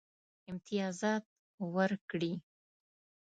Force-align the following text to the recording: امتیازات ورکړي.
امتیازات 0.49 1.25
ورکړي. 1.75 2.33